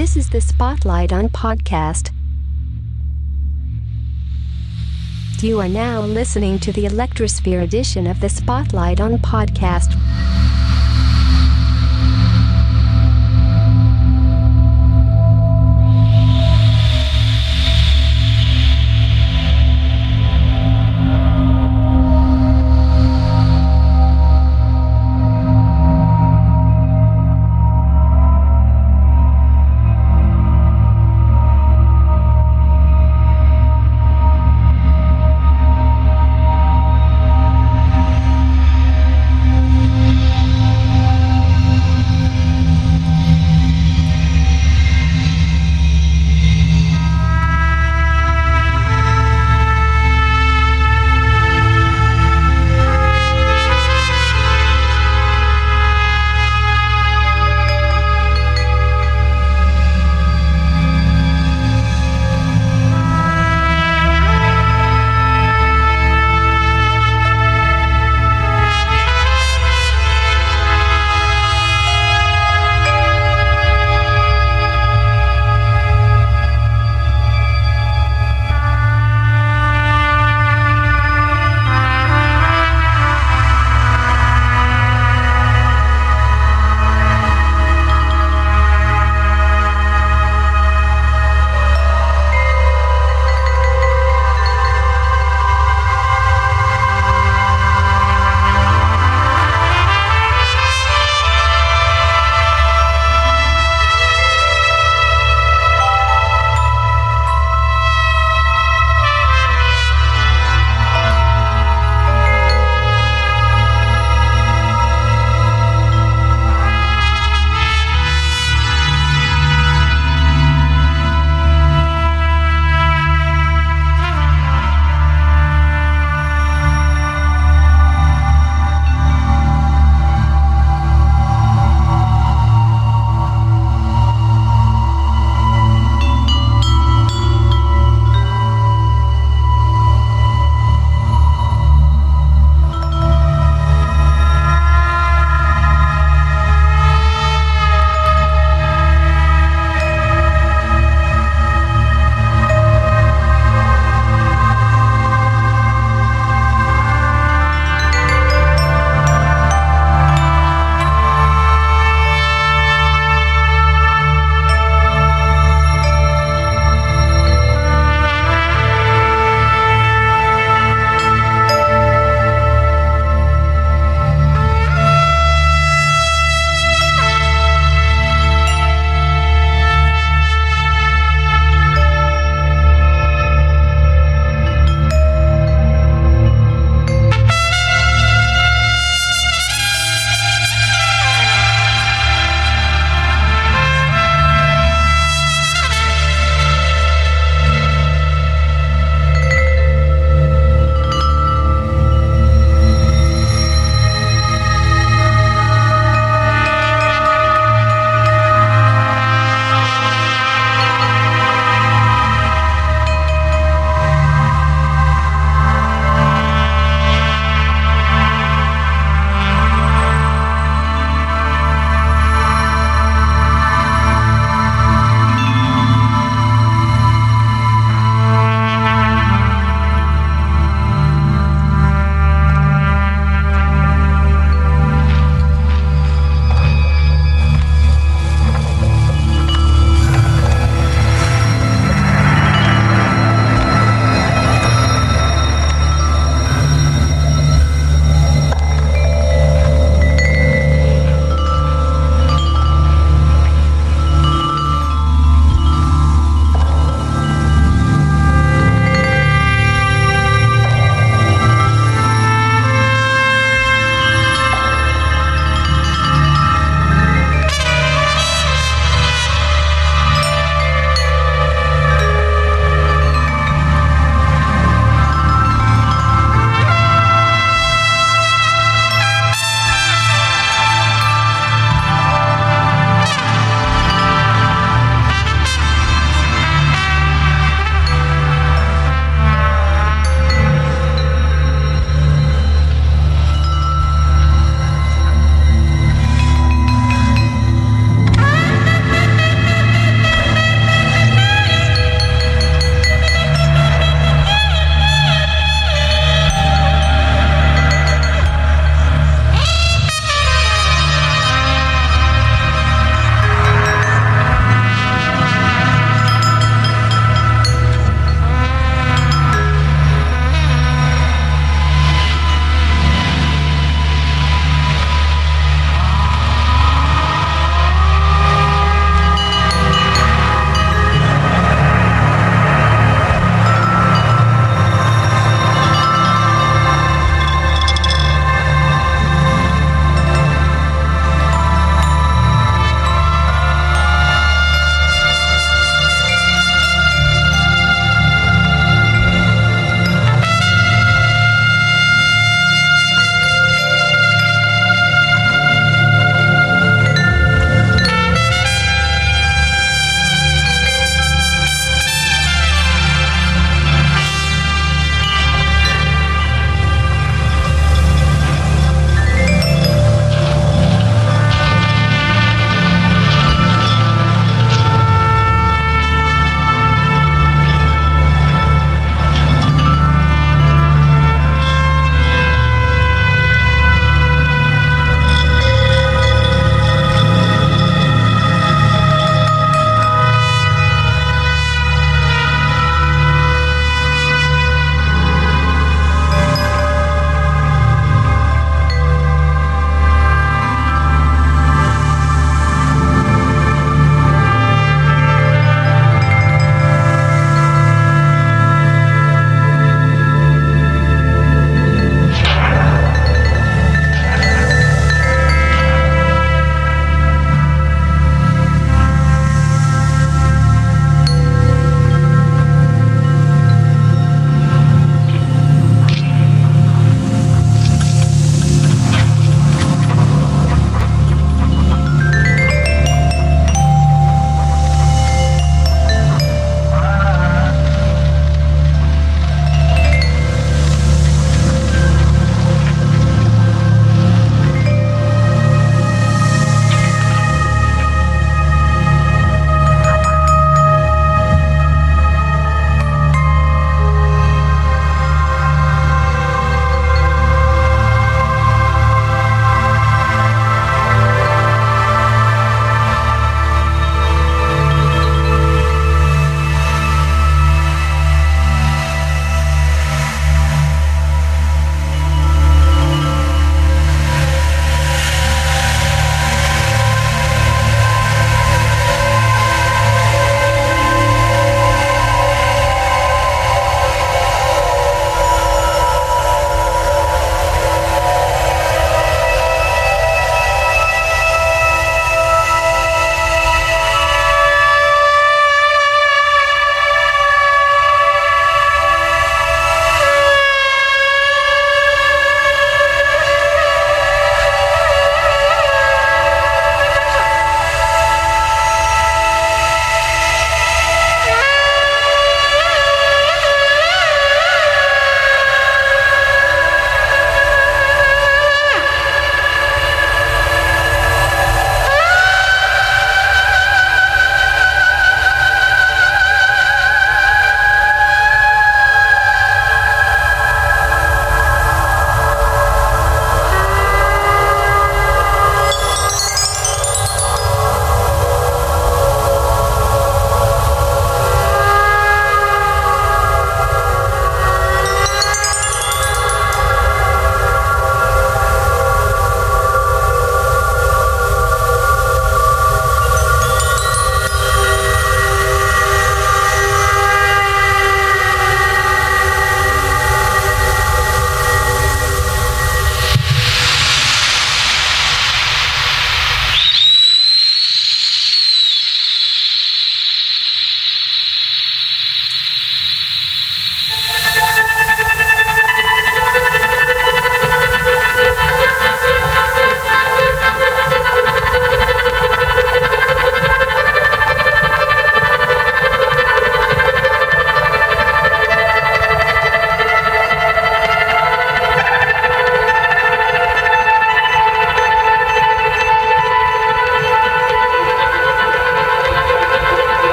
[0.00, 2.10] This is the Spotlight on Podcast.
[5.42, 9.98] You are now listening to the Electrosphere edition of the Spotlight on Podcast.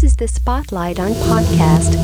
[0.00, 1.98] This is the Spotlight on podcast.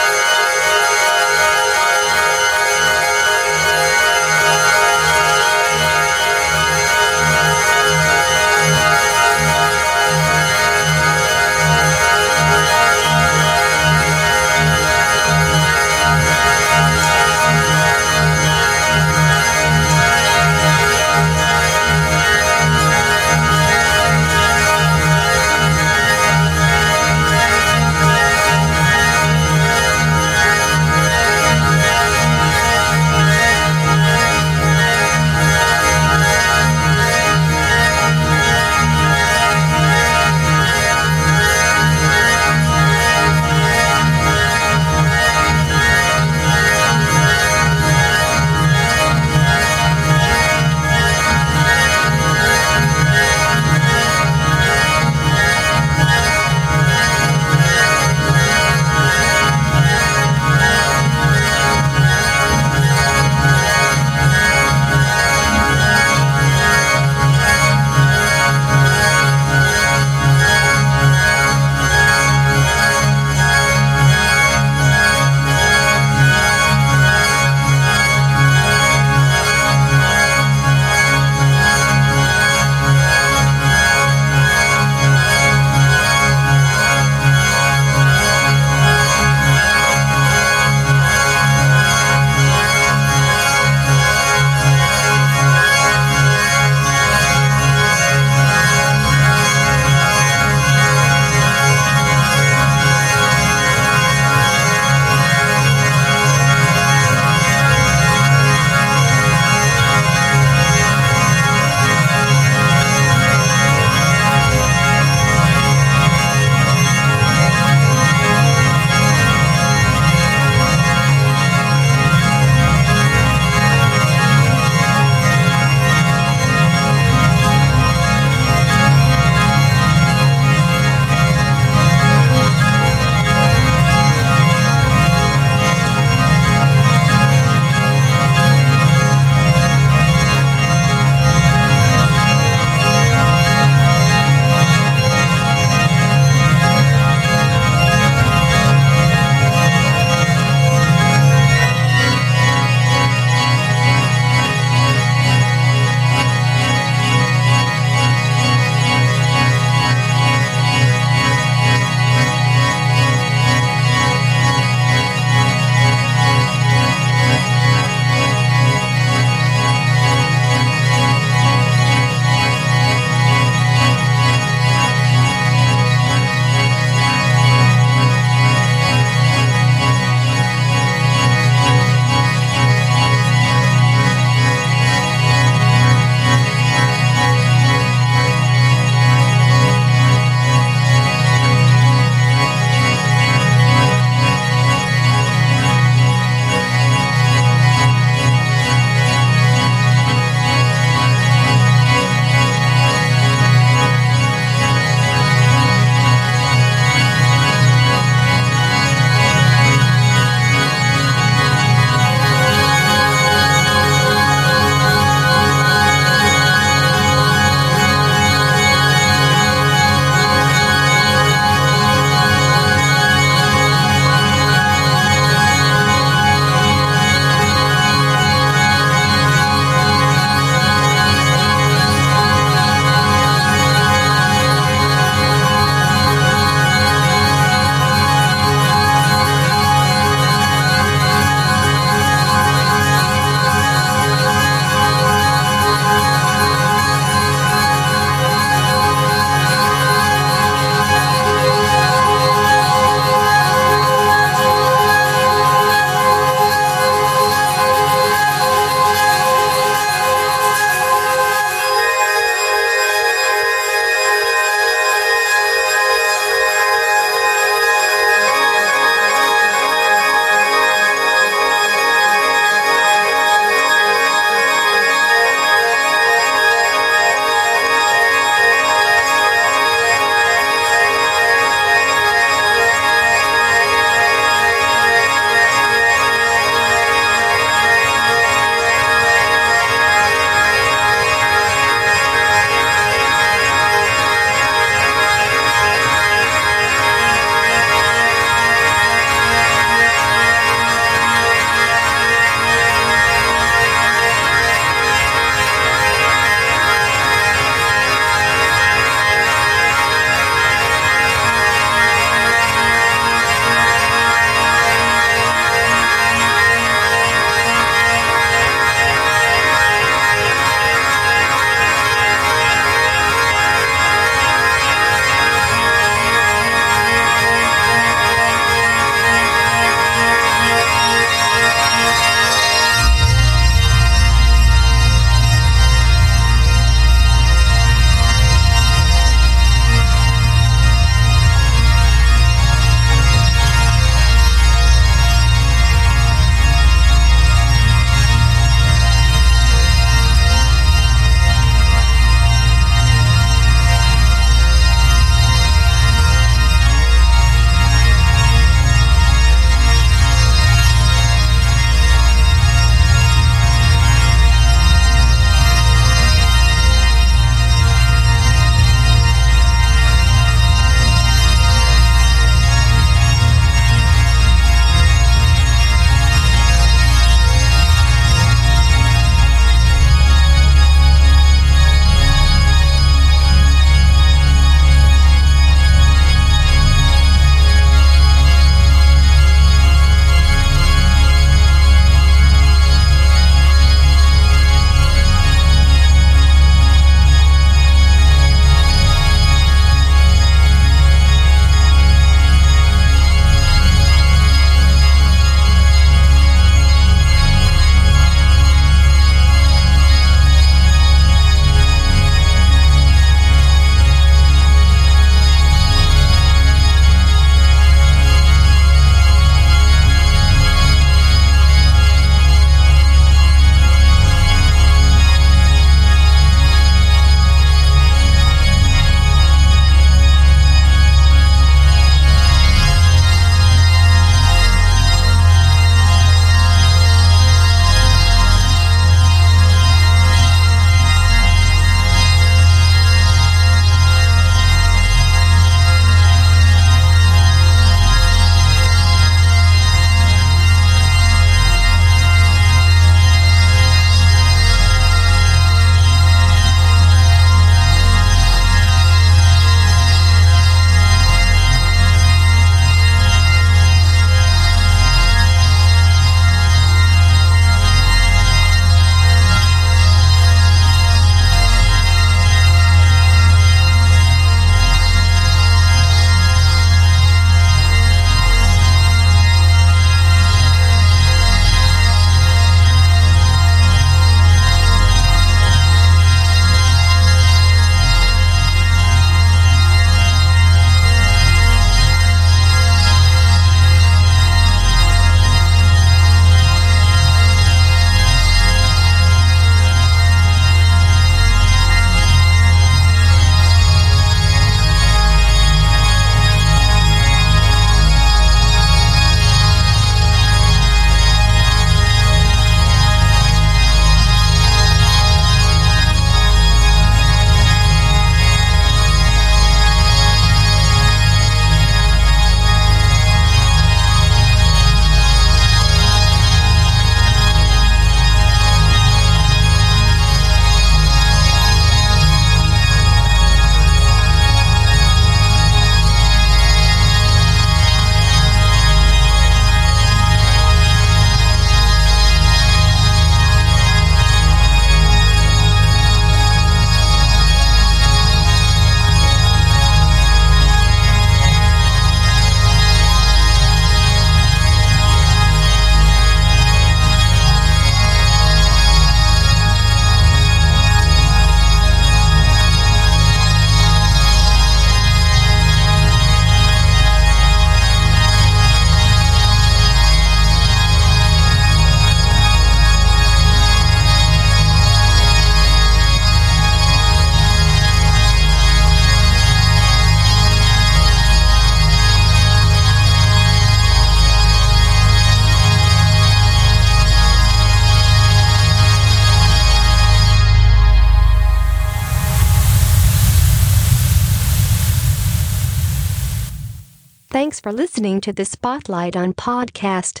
[597.48, 600.00] For listening to the Spotlight on podcast.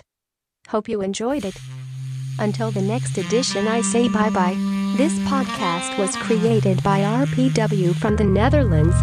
[0.68, 1.56] Hope you enjoyed it.
[2.38, 4.52] Until the next edition, I say bye bye.
[4.98, 8.94] This podcast was created by RPW from the Netherlands.